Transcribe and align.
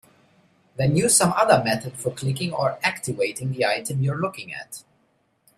Then 0.77 0.95
use 0.95 1.15
some 1.15 1.31
other 1.33 1.63
method 1.63 1.93
for 1.95 2.09
clicking 2.11 2.51
or 2.51 2.79
"activating" 2.81 3.51
the 3.51 3.65
item 3.67 4.01
you're 4.01 4.17
looking 4.19 4.51
at. 4.51 4.83